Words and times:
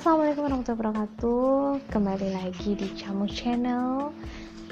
Assalamualaikum 0.00 0.48
warahmatullahi 0.48 0.80
wabarakatuh. 0.80 1.92
Kembali 1.92 2.28
lagi 2.32 2.72
di 2.72 2.88
Camu 2.96 3.28
Channel. 3.28 4.08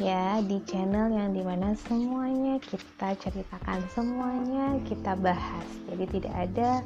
Ya, 0.01 0.41
di 0.41 0.57
channel 0.65 1.13
yang 1.13 1.37
di 1.37 1.45
mana 1.45 1.77
semuanya 1.85 2.57
kita 2.65 3.13
ceritakan 3.21 3.85
Semuanya 3.93 4.81
kita 4.89 5.13
bahas. 5.21 5.69
Jadi 5.93 6.05
tidak 6.17 6.33
ada 6.33 6.81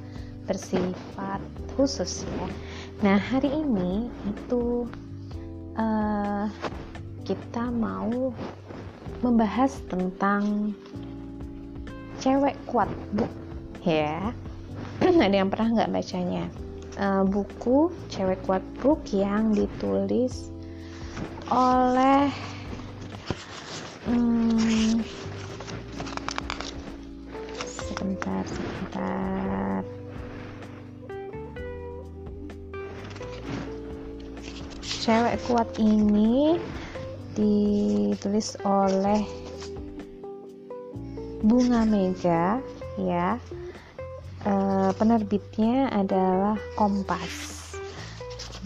bersifat 0.51 1.39
khusus 1.79 2.27
ya. 2.27 2.47
Nah, 3.07 3.15
hari 3.15 3.47
ini 3.47 4.11
itu 4.27 4.91
uh, 5.79 6.51
Kita 7.23 7.71
mau 7.71 8.35
membahas 9.23 9.71
tentang 9.87 10.75
Cewek 12.19 12.59
kuat 12.67 12.91
bu. 13.15 13.23
Ya. 13.87 14.35
Ada 14.99 15.31
yang 15.31 15.47
pernah 15.47 15.79
nggak 15.79 15.95
bacanya 15.95 16.51
uh, 16.99 17.25
buku 17.25 17.93
cewek 18.13 18.41
kuat 18.45 18.65
book 18.81 19.01
yang 19.13 19.53
ditulis 19.57 20.53
oleh 21.53 22.29
hmm, 24.09 25.01
sebentar 27.65 28.43
sebentar. 28.49 29.81
Cewek 35.03 35.37
kuat 35.51 35.69
ini 35.83 36.63
ditulis 37.35 38.55
oleh 38.63 39.27
Bunga 41.43 41.83
Mega 41.83 42.63
ya 42.95 43.35
uh, 44.83 44.93
penerbitnya 44.99 45.87
adalah 45.95 46.59
Kompas. 46.75 47.55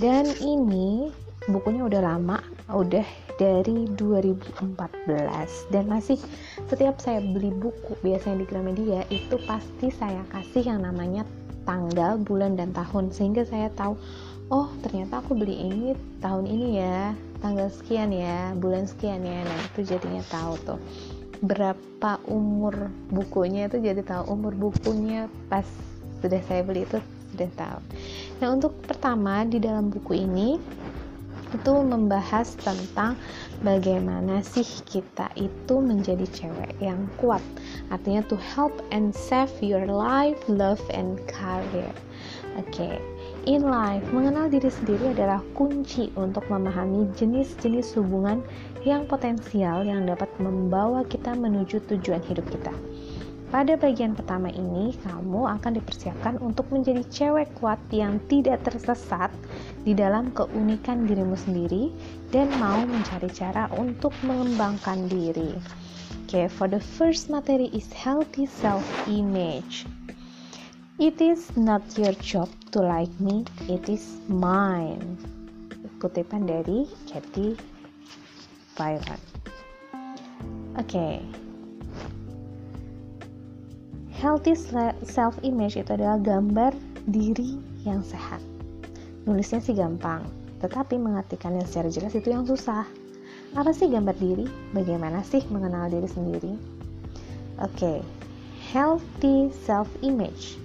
Dan 0.01 0.29
ini 0.41 1.13
bukunya 1.49 1.85
udah 1.85 2.01
lama 2.05 2.41
udah 2.73 3.05
dari 3.37 3.87
2014 3.95 4.75
dan 5.71 5.85
masih 5.87 6.19
setiap 6.67 6.99
saya 6.99 7.23
beli 7.23 7.53
buku 7.55 7.95
biasanya 8.03 8.43
di 8.43 8.47
Gramedia 8.49 9.01
itu 9.13 9.37
pasti 9.47 9.93
saya 9.93 10.25
kasih 10.33 10.67
yang 10.67 10.81
namanya 10.83 11.23
tanggal, 11.69 12.17
bulan 12.17 12.57
dan 12.57 12.73
tahun. 12.73 13.13
Sehingga 13.13 13.45
saya 13.45 13.69
tahu 13.77 13.97
oh 14.49 14.69
ternyata 14.85 15.21
aku 15.21 15.37
beli 15.37 15.57
ini 15.69 15.93
tahun 16.25 16.49
ini 16.49 16.69
ya 16.81 17.13
tanggal 17.45 17.69
sekian 17.69 18.13
ya 18.13 18.57
bulan 18.57 18.89
sekian 18.89 19.25
ya. 19.25 19.45
Nah 19.45 19.59
itu 19.73 19.81
jadinya 19.85 20.25
tahu 20.33 20.57
tuh 20.65 20.81
berapa 21.45 22.17
umur 22.33 22.89
bukunya 23.13 23.69
itu 23.69 23.77
jadi 23.77 24.01
tahu 24.01 24.33
umur 24.33 24.57
bukunya 24.57 25.29
pas 25.53 25.69
sudah 26.21 26.41
saya 26.47 26.63
beli 26.65 26.89
itu 26.89 26.99
sudah 27.35 27.51
tahu. 27.57 27.79
Nah 28.41 28.49
untuk 28.55 28.73
pertama 28.85 29.45
di 29.45 29.61
dalam 29.61 29.93
buku 29.93 30.25
ini 30.25 30.57
itu 31.55 31.75
membahas 31.79 32.59
tentang 32.59 33.15
bagaimana 33.63 34.43
sih 34.43 34.67
kita 34.85 35.31
itu 35.39 35.79
menjadi 35.79 36.27
cewek 36.35 36.75
yang 36.83 37.07
kuat. 37.17 37.43
Artinya 37.89 38.27
to 38.27 38.37
help 38.37 38.75
and 38.91 39.15
save 39.15 39.53
your 39.63 39.87
life, 39.87 40.37
love 40.51 40.83
and 40.91 41.23
career. 41.31 41.93
Oke. 42.59 42.73
Okay. 42.73 42.97
In 43.47 43.63
life, 43.63 44.03
mengenal 44.11 44.51
diri 44.51 44.67
sendiri 44.67 45.15
adalah 45.15 45.39
kunci 45.55 46.11
untuk 46.19 46.43
memahami 46.51 47.07
jenis-jenis 47.15 47.95
hubungan 47.95 48.43
yang 48.83 49.07
potensial 49.07 49.87
yang 49.87 50.03
dapat 50.03 50.27
membawa 50.43 51.07
kita 51.07 51.31
menuju 51.31 51.79
tujuan 51.87 52.19
hidup 52.27 52.43
kita. 52.51 52.75
Pada 53.47 53.79
bagian 53.79 54.19
pertama 54.19 54.51
ini, 54.51 54.91
kamu 55.07 55.47
akan 55.47 55.79
dipersiapkan 55.79 56.43
untuk 56.43 56.67
menjadi 56.75 57.07
cewek 57.07 57.47
kuat 57.63 57.79
yang 57.95 58.19
tidak 58.27 58.67
tersesat 58.67 59.31
di 59.87 59.95
dalam 59.95 60.35
keunikan 60.35 61.07
dirimu 61.07 61.39
sendiri 61.39 61.95
dan 62.35 62.51
mau 62.59 62.83
mencari 62.83 63.31
cara 63.31 63.71
untuk 63.79 64.11
mengembangkan 64.27 65.07
diri. 65.07 65.55
Okay, 66.27 66.51
for 66.51 66.67
the 66.67 66.83
first 66.99 67.31
materi 67.31 67.71
is 67.71 67.87
healthy 67.95 68.51
self-image. 68.51 69.87
It 70.99 71.23
is 71.23 71.55
not 71.55 71.87
your 71.95 72.19
job 72.19 72.51
to 72.75 72.83
like 72.83 73.15
me, 73.23 73.47
it 73.71 73.87
is 73.87 74.19
mine. 74.27 75.23
Kutipan 76.03 76.51
dari 76.51 76.91
Katie 77.07 77.55
Byron. 78.75 79.23
Oke. 80.75 81.23
Okay. 81.23 81.46
Healthy 84.27 84.59
self-image 85.07 85.79
itu 85.79 85.91
adalah 85.95 86.19
gambar 86.19 86.75
diri 87.07 87.63
yang 87.87 88.03
sehat. 88.03 88.43
Nulisnya 89.23 89.63
sih 89.63 89.71
gampang, 89.71 90.27
tetapi 90.59 90.99
mengartikannya 90.99 91.63
secara 91.63 91.87
jelas 91.95 92.11
itu 92.11 92.35
yang 92.35 92.43
susah. 92.43 92.83
Apa 93.55 93.71
sih 93.71 93.87
gambar 93.87 94.19
diri? 94.19 94.51
Bagaimana 94.75 95.23
sih 95.23 95.47
mengenal 95.47 95.95
diri 95.95 96.11
sendiri? 96.11 96.59
Oke, 97.63 97.79
okay. 97.79 97.99
healthy 98.75 99.55
self-image 99.63 100.59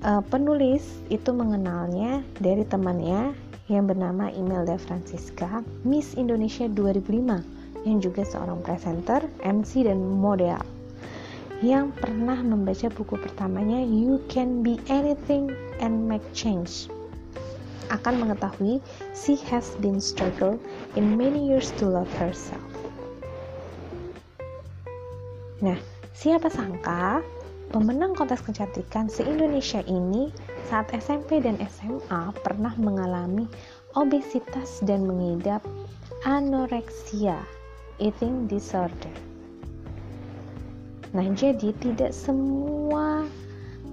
uh, 0.00 0.24
penulis 0.32 0.88
itu 1.12 1.28
mengenalnya 1.28 2.24
dari 2.40 2.64
temannya 2.64 3.36
yang 3.68 3.84
bernama 3.84 4.32
Imelda 4.32 4.80
Francisca, 4.80 5.60
Miss 5.84 6.16
Indonesia 6.16 6.72
2005, 6.72 7.84
yang 7.84 8.00
juga 8.00 8.24
seorang 8.24 8.64
presenter, 8.64 9.28
MC, 9.44 9.84
dan 9.84 10.00
model 10.00 10.77
yang 11.64 11.90
pernah 11.90 12.38
membaca 12.38 12.86
buku 12.92 13.18
pertamanya 13.18 13.82
You 13.82 14.22
Can 14.30 14.62
Be 14.62 14.78
Anything 14.86 15.50
and 15.82 16.06
Make 16.06 16.24
Change 16.30 16.86
akan 17.88 18.20
mengetahui 18.20 18.84
she 19.16 19.40
has 19.48 19.72
been 19.80 19.96
struggle 19.96 20.60
in 20.94 21.16
many 21.16 21.40
years 21.48 21.72
to 21.80 21.88
love 21.88 22.10
herself. 22.20 22.60
Nah, 25.64 25.80
siapa 26.12 26.52
sangka 26.52 27.24
Pemenang 27.68 28.16
kontes 28.16 28.40
kecantikan 28.40 29.12
se-Indonesia 29.12 29.84
ini 29.84 30.32
saat 30.72 30.88
SMP 30.88 31.36
dan 31.44 31.60
SMA 31.68 32.32
pernah 32.40 32.72
mengalami 32.80 33.44
obesitas 33.92 34.80
dan 34.88 35.04
mengidap 35.04 35.60
anoreksia, 36.24 37.36
eating 38.00 38.48
disorder. 38.48 39.27
Nah, 41.16 41.24
jadi 41.32 41.72
tidak 41.80 42.12
semua 42.12 43.24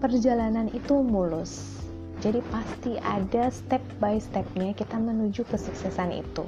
perjalanan 0.03 0.67
itu 0.75 0.99
mulus. 0.99 1.79
Jadi 2.23 2.39
pasti 2.51 2.97
ada 3.03 3.51
step 3.51 3.83
by 3.99 4.19
stepnya 4.19 4.71
kita 4.75 4.95
menuju 4.97 5.43
kesuksesan 5.47 6.15
itu. 6.15 6.43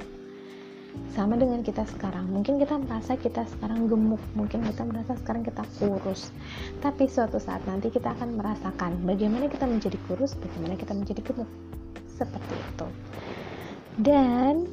Sama 1.14 1.38
dengan 1.38 1.62
kita 1.62 1.86
sekarang. 1.86 2.26
Mungkin 2.28 2.58
kita 2.58 2.80
merasa 2.80 3.14
kita 3.14 3.46
sekarang 3.56 3.86
gemuk. 3.86 4.20
Mungkin 4.34 4.64
kita 4.66 4.82
merasa 4.82 5.14
sekarang 5.20 5.46
kita 5.46 5.62
kurus. 5.78 6.34
Tapi 6.82 7.06
suatu 7.06 7.38
saat 7.38 7.62
nanti 7.68 7.92
kita 7.92 8.12
akan 8.18 8.40
merasakan 8.40 8.98
bagaimana 9.06 9.46
kita 9.46 9.68
menjadi 9.68 9.96
kurus 10.10 10.34
bagaimana 10.34 10.74
kita 10.74 10.92
menjadi 10.96 11.20
gemuk. 11.22 11.50
Seperti 12.10 12.54
itu. 12.54 12.88
Dan 14.02 14.66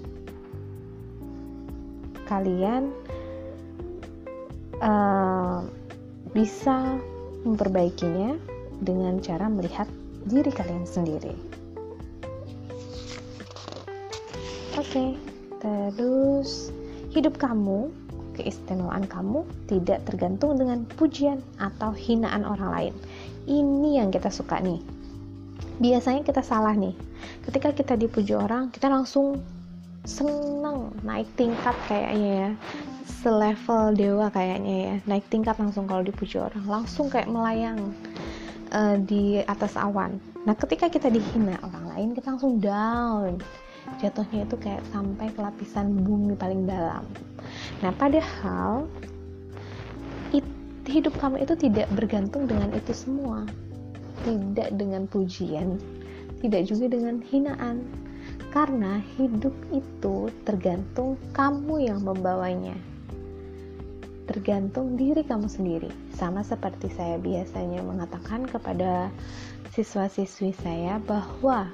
kalian 2.26 2.90
uh, 4.82 5.62
bisa 6.36 7.00
memperbaikinya 7.48 8.36
dengan 8.84 9.24
cara 9.24 9.48
melihat 9.48 9.88
diri 10.28 10.52
kalian 10.52 10.84
sendiri 10.84 11.32
oke 14.76 14.84
okay. 14.84 15.16
Terus, 15.66 16.70
hidup 17.10 17.42
kamu, 17.42 17.90
keistimewaan 18.38 19.10
kamu 19.10 19.42
tidak 19.66 20.06
tergantung 20.06 20.62
dengan 20.62 20.86
pujian 20.86 21.42
atau 21.58 21.90
hinaan 21.90 22.46
orang 22.46 22.70
lain. 22.70 22.94
Ini 23.50 24.06
yang 24.06 24.14
kita 24.14 24.30
suka 24.30 24.62
nih. 24.62 24.78
Biasanya 25.82 26.22
kita 26.22 26.46
salah 26.46 26.78
nih. 26.78 26.94
Ketika 27.50 27.74
kita 27.74 27.98
dipuji 27.98 28.38
orang, 28.38 28.70
kita 28.70 28.94
langsung 28.94 29.42
seneng 30.06 30.94
naik 31.02 31.28
tingkat 31.36 31.76
kayaknya 31.90 32.32
ya. 32.32 32.50
Selevel 33.26 33.98
dewa 33.98 34.30
kayaknya 34.30 34.76
ya. 34.78 34.96
Naik 35.10 35.26
tingkat 35.34 35.58
langsung 35.58 35.90
kalau 35.90 36.06
dipuji 36.06 36.38
orang. 36.38 36.62
Langsung 36.66 37.10
kayak 37.10 37.28
melayang 37.28 37.92
uh, 38.72 38.96
di 39.02 39.42
atas 39.50 39.74
awan. 39.76 40.22
Nah 40.46 40.54
ketika 40.54 40.88
kita 40.88 41.10
dihina 41.10 41.58
orang 41.66 41.86
lain 41.92 42.10
kita 42.14 42.38
langsung 42.38 42.62
down. 42.62 43.42
Jatuhnya 44.02 44.50
itu 44.50 44.58
kayak 44.58 44.82
sampai 44.90 45.30
ke 45.30 45.40
lapisan 45.42 46.06
bumi 46.06 46.34
paling 46.38 46.66
dalam. 46.66 47.06
Nah 47.82 47.94
padahal 47.94 48.90
it, 50.34 50.46
hidup 50.90 51.14
kamu 51.22 51.46
itu 51.46 51.54
tidak 51.58 51.90
bergantung 51.94 52.46
dengan 52.46 52.74
itu 52.74 52.94
semua. 52.94 53.46
Tidak 54.26 54.74
dengan 54.78 55.06
pujian. 55.06 55.78
Tidak 56.42 56.62
juga 56.66 56.86
dengan 56.94 57.22
hinaan 57.26 58.05
karena 58.56 59.04
hidup 59.20 59.52
itu 59.76 60.32
tergantung 60.48 61.20
kamu 61.36 61.92
yang 61.92 62.00
membawanya. 62.00 62.80
Tergantung 64.32 64.96
diri 64.96 65.28
kamu 65.28 65.52
sendiri. 65.52 65.92
Sama 66.16 66.40
seperti 66.40 66.88
saya 66.88 67.20
biasanya 67.20 67.84
mengatakan 67.84 68.48
kepada 68.48 69.12
siswa-siswi 69.76 70.56
saya 70.56 71.04
bahwa 71.04 71.68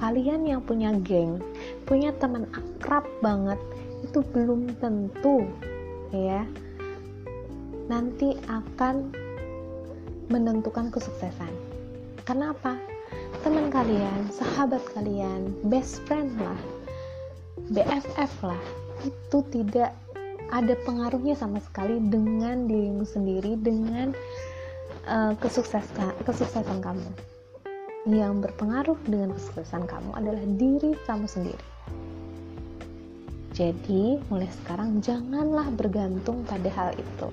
kalian 0.00 0.48
yang 0.48 0.64
punya 0.64 0.96
geng 1.04 1.44
punya 1.84 2.08
teman 2.16 2.48
akrab 2.56 3.04
banget 3.20 3.60
itu 4.00 4.24
belum 4.32 4.78
tentu 4.80 5.44
ya 6.14 6.46
nanti 7.92 8.32
akan 8.48 9.12
menentukan 10.32 10.88
kesuksesan. 10.88 11.52
Kenapa 12.24 12.80
teman 13.48 13.72
kalian 13.72 14.28
sahabat 14.28 14.84
kalian 14.92 15.56
best 15.72 16.04
friend 16.04 16.36
lah 16.36 16.60
BFF 17.72 18.28
lah 18.44 18.60
itu 19.08 19.40
tidak 19.48 19.96
ada 20.52 20.76
pengaruhnya 20.84 21.32
sama 21.32 21.56
sekali 21.64 21.96
dengan 22.12 22.68
dirimu 22.68 23.08
sendiri 23.08 23.56
dengan 23.56 24.12
uh, 25.08 25.32
kesuksesan 25.40 26.12
kesuksesan 26.28 26.84
kamu. 26.84 27.08
Yang 28.04 28.52
berpengaruh 28.52 29.00
dengan 29.08 29.32
kesuksesan 29.32 29.88
kamu 29.88 30.12
adalah 30.12 30.44
diri 30.60 30.92
kamu 31.08 31.24
sendiri. 31.24 31.64
Jadi 33.56 34.20
mulai 34.28 34.52
sekarang 34.60 35.00
janganlah 35.00 35.72
bergantung 35.72 36.44
pada 36.44 36.68
hal 36.68 36.92
itu. 37.00 37.32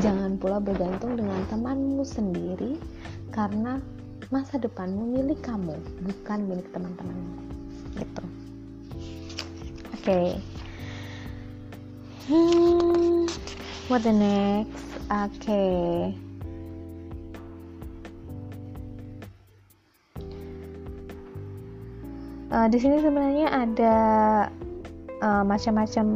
Jangan 0.00 0.40
pula 0.40 0.64
bergantung 0.64 1.20
dengan 1.20 1.44
temanmu 1.52 2.08
sendiri 2.08 2.80
karena 3.36 3.84
masa 4.30 4.60
depanmu 4.60 5.18
milik 5.18 5.40
kamu 5.42 5.74
bukan 6.04 6.38
milik 6.46 6.68
teman-temanmu 6.70 7.40
gitu 7.98 8.24
oke 9.90 10.02
okay. 10.04 10.38
Hmm, 12.30 13.26
what 13.90 14.06
the 14.06 14.14
next? 14.14 14.86
Oke. 15.10 15.42
Okay. 15.42 16.14
Uh, 22.46 22.70
di 22.70 22.78
sini 22.78 23.02
sebenarnya 23.02 23.50
ada 23.50 23.96
uh, 25.18 25.42
macam-macam 25.42 26.06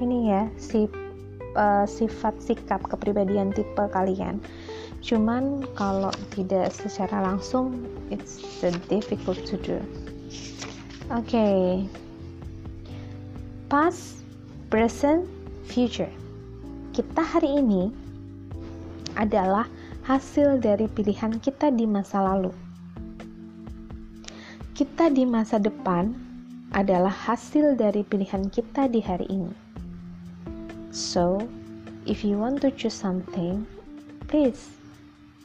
ini 0.00 0.32
ya 0.32 0.48
si 0.56 0.88
uh, 1.60 1.84
sifat 1.84 2.40
sikap 2.40 2.80
kepribadian 2.88 3.52
tipe 3.52 3.84
kalian. 3.92 4.40
Cuman 5.02 5.66
kalau 5.74 6.14
tidak 6.30 6.70
secara 6.70 7.26
langsung, 7.26 7.82
it's 8.14 8.38
the 8.62 8.70
difficult 8.86 9.38
to 9.50 9.58
do. 9.58 9.82
Oke. 11.10 11.26
Okay. 11.26 11.62
Past 13.66 14.22
present, 14.70 15.26
future. 15.66 16.10
Kita 16.94 17.18
hari 17.18 17.58
ini 17.58 17.90
adalah 19.18 19.66
hasil 20.06 20.62
dari 20.62 20.86
pilihan 20.86 21.42
kita 21.42 21.74
di 21.74 21.82
masa 21.82 22.22
lalu. 22.22 22.54
Kita 24.72 25.10
di 25.10 25.26
masa 25.26 25.58
depan 25.58 26.14
adalah 26.72 27.12
hasil 27.12 27.76
dari 27.76 28.06
pilihan 28.06 28.48
kita 28.48 28.88
di 28.88 29.02
hari 29.02 29.26
ini. 29.28 29.52
So, 30.94 31.42
if 32.08 32.24
you 32.24 32.40
want 32.40 32.64
to 32.64 32.72
choose 32.72 32.96
something, 32.96 33.68
please 34.28 34.81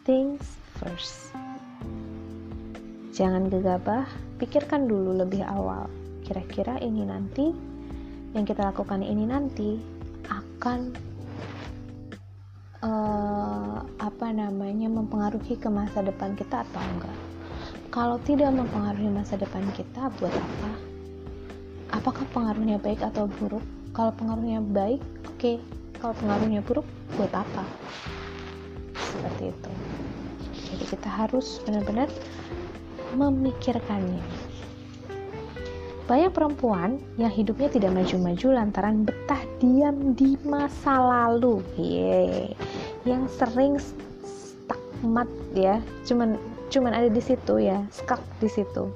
think 0.08 0.40
first. 0.80 1.36
Jangan 3.12 3.52
gegabah, 3.52 4.08
pikirkan 4.40 4.88
dulu 4.88 5.20
lebih 5.20 5.44
awal. 5.44 5.92
Kira-kira 6.24 6.80
ini 6.80 7.04
nanti 7.04 7.52
yang 8.32 8.48
kita 8.48 8.72
lakukan 8.72 9.04
ini 9.04 9.28
nanti 9.28 9.76
akan 10.32 10.96
uh, 12.88 13.84
apa 14.00 14.28
namanya 14.32 14.88
mempengaruhi 14.88 15.60
ke 15.60 15.68
masa 15.68 16.00
depan 16.00 16.40
kita 16.40 16.64
atau 16.64 16.84
enggak 16.96 17.18
kalau 17.88 18.20
tidak 18.28 18.52
mempengaruhi 18.52 19.08
masa 19.08 19.40
depan 19.40 19.64
kita 19.72 20.12
buat 20.20 20.36
apa 20.36 20.72
apakah 21.96 22.28
pengaruhnya 22.36 22.78
baik 22.78 23.00
atau 23.00 23.32
buruk 23.40 23.64
kalau 23.96 24.12
pengaruhnya 24.12 24.60
baik 24.60 25.00
oke 25.24 25.40
okay. 25.40 25.56
kalau 26.04 26.14
pengaruhnya 26.20 26.60
buruk 26.62 26.86
buat 27.16 27.32
apa 27.32 27.64
seperti 29.18 29.44
itu 29.50 29.72
jadi 30.70 30.84
kita 30.94 31.10
harus 31.10 31.58
benar-benar 31.66 32.08
memikirkannya 33.18 34.22
banyak 36.08 36.32
perempuan 36.32 37.04
yang 37.20 37.28
hidupnya 37.28 37.68
tidak 37.68 37.92
maju-maju 37.92 38.48
lantaran 38.56 39.04
betah 39.04 39.44
diam 39.60 40.16
di 40.16 40.40
masa 40.48 40.96
lalu. 40.96 41.60
Yeay. 41.76 42.56
Yang 43.04 43.28
sering 43.36 43.76
stakmat 44.24 45.28
ya, 45.52 45.84
cuman 46.08 46.40
cuman 46.72 46.96
ada 46.96 47.12
di 47.12 47.20
situ 47.20 47.60
ya, 47.60 47.84
skak 47.92 48.24
di 48.40 48.48
situ. 48.48 48.88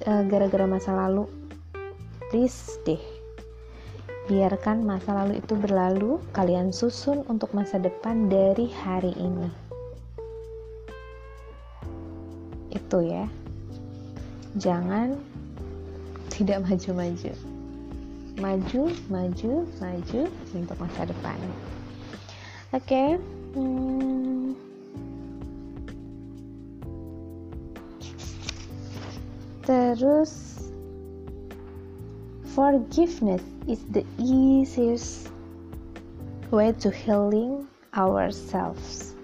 E, 0.00 0.10
gara-gara 0.32 0.64
masa 0.64 0.96
lalu. 0.96 1.28
Please 2.32 2.80
deh. 2.88 3.17
Biarkan 4.28 4.84
masa 4.84 5.24
lalu 5.24 5.40
itu 5.40 5.56
berlalu, 5.56 6.20
kalian 6.36 6.68
susun 6.68 7.24
untuk 7.32 7.50
masa 7.56 7.80
depan 7.80 8.28
dari 8.28 8.68
hari 8.84 9.16
ini. 9.16 9.48
Itu 12.68 13.00
ya. 13.00 13.24
Jangan 14.60 15.16
tidak 16.38 16.62
maju-maju 16.70 17.34
maju 18.38 18.82
maju 19.10 19.52
maju 19.82 20.22
untuk 20.54 20.76
masa 20.78 21.02
depan 21.10 21.34
oke 22.70 22.86
okay. 22.86 23.18
hmm. 23.58 24.54
terus 29.66 30.57
forgiveness 32.58 33.38
is 33.70 33.78
the 33.94 34.02
easiest 34.18 35.30
way 36.50 36.74
to 36.74 36.90
healing 36.90 37.62
ourselves 37.94 39.14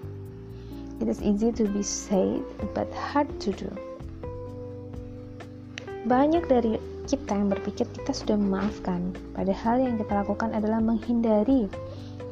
it 1.03 1.11
is 1.11 1.19
easy 1.19 1.51
to 1.51 1.67
be 1.67 1.83
said 1.83 2.39
but 2.71 2.87
hard 2.95 3.27
to 3.43 3.51
do 3.51 3.67
banyak 6.07 6.47
dari 6.47 6.79
kita 7.11 7.33
yang 7.33 7.49
berpikir 7.49 7.85
kita 7.97 8.13
sudah 8.13 8.37
memaafkan, 8.37 9.13
padahal 9.33 9.81
yang 9.81 9.97
kita 9.97 10.21
lakukan 10.21 10.53
adalah 10.53 10.77
menghindari 10.77 11.65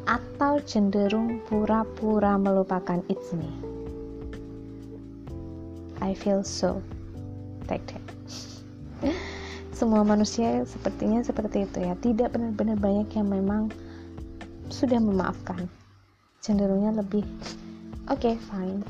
atau 0.05 0.61
cenderung 0.61 1.41
pura-pura 1.49 2.37
melupakan 2.37 3.01
it's 3.09 3.33
me. 3.33 3.49
I 6.05 6.13
feel 6.13 6.45
so 6.45 6.81
take 7.65 7.85
that. 7.89 8.12
Semua 9.73 10.05
manusia 10.05 10.61
sepertinya 10.69 11.25
seperti 11.25 11.65
itu 11.65 11.81
ya, 11.81 11.97
tidak 11.97 12.37
benar-benar 12.37 12.77
banyak 12.77 13.09
yang 13.17 13.27
memang 13.27 13.73
sudah 14.69 15.01
memaafkan. 15.01 15.65
Cenderungnya 16.39 17.01
lebih 17.01 17.25
oke 18.07 18.21
okay, 18.21 18.35
fine, 18.47 18.85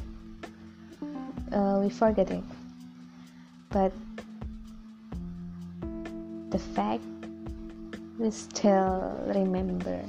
uh, 1.55 1.79
we 1.79 1.87
forget 1.87 2.27
it, 2.29 2.43
but 3.71 3.95
the 6.51 6.59
fact 6.75 7.05
we 8.19 8.29
still 8.29 9.15
remember. 9.31 10.03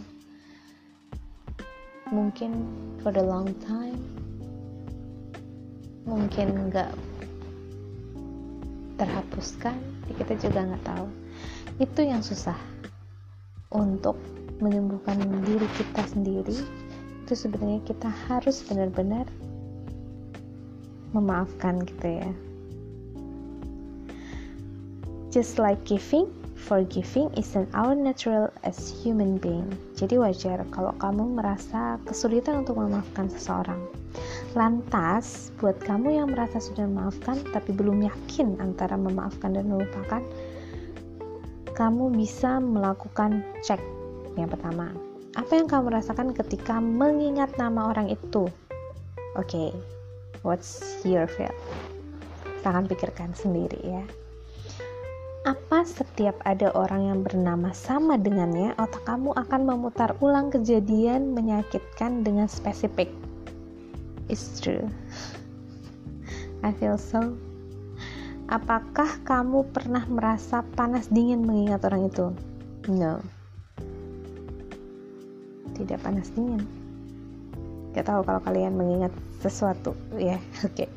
Mungkin 2.11 2.67
for 3.01 3.15
the 3.15 3.23
long 3.23 3.49
time 3.65 3.97
mungkin 6.05 6.69
nggak 6.69 6.93
terhapuskan 9.01 9.75
ya 10.11 10.13
kita 10.19 10.35
juga 10.39 10.67
nggak 10.67 10.85
tahu. 10.87 11.07
Itu 11.83 12.01
yang 12.07 12.23
susah. 12.23 12.57
Untuk 13.75 14.15
menyembuhkan 14.63 15.19
diri 15.43 15.67
kita 15.75 16.07
sendiri 16.07 16.55
itu 17.25 17.33
sebenarnya 17.33 17.81
kita 17.89 18.07
harus 18.31 18.63
benar-benar 18.69 19.27
memaafkan 21.17 21.83
gitu 21.83 22.21
ya. 22.21 22.31
Just 25.35 25.59
like 25.59 25.83
giving, 25.83 26.31
forgiving 26.55 27.31
isn't 27.35 27.69
our 27.75 27.93
natural 27.93 28.49
as 28.63 28.95
human 29.03 29.37
being. 29.39 29.69
Jadi 29.99 30.17
wajar 30.17 30.63
kalau 30.71 30.95
kamu 31.03 31.39
merasa 31.39 31.99
kesulitan 32.07 32.63
untuk 32.63 32.79
memaafkan 32.79 33.27
seseorang. 33.29 33.79
Lantas, 34.55 35.51
buat 35.59 35.77
kamu 35.83 36.23
yang 36.23 36.29
merasa 36.31 36.63
sudah 36.63 36.87
memaafkan 36.87 37.43
tapi 37.51 37.75
belum 37.75 38.07
yakin 38.07 38.63
antara 38.63 38.95
memaafkan 38.95 39.59
dan 39.59 39.67
melupakan, 39.67 40.23
kamu 41.75 42.15
bisa 42.15 42.63
melakukan 42.63 43.43
cek. 43.67 43.83
Yang 44.39 44.59
pertama, 44.59 44.95
apa 45.35 45.53
yang 45.59 45.67
kamu 45.67 45.99
rasakan 45.99 46.31
ketika 46.31 46.79
mengingat 46.79 47.51
nama 47.59 47.91
orang 47.91 48.07
itu? 48.07 48.47
Oke, 49.35 49.51
okay, 49.51 49.69
what's 50.47 51.03
your 51.03 51.27
feel? 51.27 51.51
Tangan 52.63 52.87
pikirkan 52.87 53.35
sendiri 53.35 53.83
ya. 53.83 54.05
Apa 55.45 55.85
setiap 55.85 56.41
ada 56.49 56.73
orang 56.73 57.13
yang 57.13 57.21
bernama 57.21 57.69
sama 57.77 58.17
dengannya, 58.17 58.73
otak 58.81 59.05
kamu 59.05 59.37
akan 59.37 59.61
memutar 59.69 60.17
ulang 60.25 60.49
kejadian 60.49 61.37
menyakitkan 61.37 62.25
dengan 62.25 62.49
spesifik. 62.49 63.13
It's 64.33 64.57
true. 64.57 64.89
I 66.65 66.73
feel 66.73 66.97
so. 66.97 67.37
apakah 68.49 69.09
kamu 69.25 69.73
pernah 69.73 70.05
merasa 70.05 70.61
panas 70.77 71.09
dingin 71.09 71.45
mengingat 71.45 71.81
orang 71.89 72.13
itu 72.13 72.27
no 72.93 73.25
tidak 75.75 75.99
panas 76.05 76.29
dingin 76.37 76.61
gak 77.97 78.05
tahu 78.05 78.21
kalau 78.27 78.41
kalian 78.45 78.77
mengingat 78.77 79.13
sesuatu 79.41 79.97
ya 80.21 80.37
oke 80.67 80.77
okay. 80.77 80.89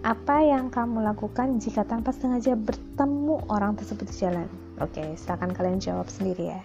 Apa 0.00 0.40
yang 0.40 0.72
kamu 0.72 1.04
lakukan 1.04 1.60
jika 1.60 1.84
tanpa 1.84 2.08
sengaja 2.16 2.56
bertemu 2.56 3.44
orang 3.52 3.76
tersebut 3.76 4.08
di 4.08 4.16
jalan? 4.16 4.48
Oke 4.80 4.96
okay, 4.96 5.08
silakan 5.12 5.52
kalian 5.52 5.76
jawab 5.76 6.08
sendiri 6.08 6.56
ya. 6.56 6.60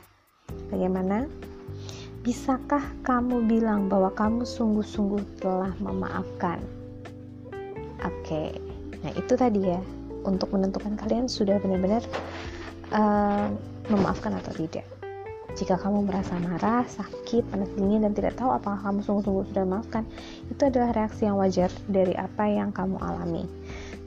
Bagaimana? 0.72 1.28
Bisakah 2.24 2.82
kamu 3.04 3.44
bilang 3.44 3.92
bahwa 3.92 4.08
kamu 4.16 4.48
sungguh-sungguh 4.48 5.44
telah 5.44 5.76
memaafkan? 5.84 6.64
Oke 8.08 8.56
nah 9.04 9.12
itu 9.12 9.36
tadi 9.36 9.68
ya. 9.68 9.84
Untuk 10.24 10.56
menentukan 10.56 10.96
kalian 10.96 11.28
sudah 11.28 11.60
benar-benar 11.60 12.02
uh, 12.96 13.52
memaafkan 13.92 14.32
atau 14.32 14.56
tidak. 14.56 14.88
Jika 15.56 15.80
kamu 15.80 16.12
merasa 16.12 16.36
marah, 16.44 16.84
sakit, 16.84 17.48
panas 17.48 17.72
dingin, 17.80 18.04
dan 18.04 18.12
tidak 18.12 18.36
tahu 18.36 18.52
apakah 18.52 18.76
kamu 18.84 19.00
sungguh-sungguh 19.08 19.46
sudah 19.56 19.64
memaafkan, 19.64 20.04
itu 20.52 20.62
adalah 20.68 20.92
reaksi 20.92 21.24
yang 21.24 21.40
wajar 21.40 21.72
dari 21.88 22.12
apa 22.20 22.44
yang 22.44 22.76
kamu 22.76 23.00
alami. 23.00 23.48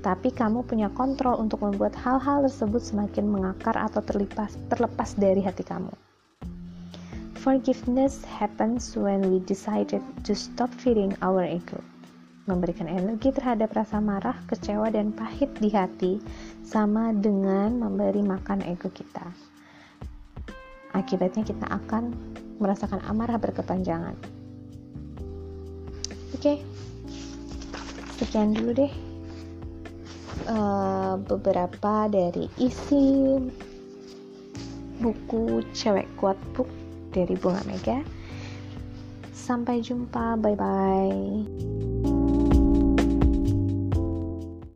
Tapi 0.05 0.29
kamu 0.29 0.69
punya 0.69 0.93
kontrol 0.93 1.41
untuk 1.41 1.65
membuat 1.65 1.97
hal-hal 1.97 2.45
tersebut 2.45 2.85
semakin 2.85 3.33
mengakar 3.33 3.73
atau 3.81 4.05
terlepas, 4.05 4.61
terlepas 4.69 5.17
dari 5.17 5.41
hati 5.41 5.65
kamu. 5.65 5.91
Forgiveness 7.41 8.21
happens 8.29 8.93
when 8.93 9.25
we 9.33 9.41
decided 9.49 10.05
to 10.29 10.37
stop 10.37 10.69
feeding 10.77 11.17
our 11.25 11.41
ego 11.41 11.81
memberikan 12.49 12.89
energi 12.89 13.29
terhadap 13.29 13.77
rasa 13.77 14.01
marah, 14.01 14.35
kecewa, 14.49 14.89
dan 14.89 15.13
pahit 15.13 15.53
di 15.61 15.69
hati, 15.69 16.17
sama 16.65 17.13
dengan 17.13 17.77
memberi 17.77 18.25
makan 18.25 18.65
ego 18.65 18.89
kita. 18.89 19.29
Akibatnya, 20.99 21.47
kita 21.47 21.71
akan 21.71 22.11
merasakan 22.59 22.99
amarah 23.07 23.39
berkepanjangan. 23.39 24.19
Oke, 26.35 26.59
sekian 28.19 28.51
dulu 28.55 28.75
deh 28.75 28.93
uh, 30.51 31.15
beberapa 31.23 32.11
dari 32.11 32.51
isi 32.59 33.39
buku 34.99 35.63
Cewek 35.71 36.11
Kuat 36.19 36.39
Book 36.53 36.69
dari 37.15 37.39
Bunga 37.39 37.63
Mega. 37.65 38.03
Sampai 39.33 39.81
jumpa, 39.81 40.37
bye 40.37 40.59
bye. 40.59 41.88